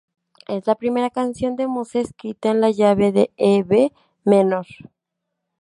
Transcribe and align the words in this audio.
Es 0.47 0.65
la 0.65 0.73
primera 0.73 1.11
canción 1.11 1.55
de 1.55 1.67
Muse 1.67 1.99
escrita 1.99 2.49
en 2.49 2.59
la 2.59 2.71
llave 2.71 3.11
de 3.11 3.29
E♭ 3.37 3.91
menor. 4.25 4.65